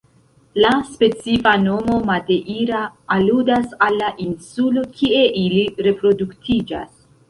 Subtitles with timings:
[0.63, 2.81] La specifa nomo "madeira"
[3.19, 7.03] aludas al la insulo kie ili reproduktiĝas.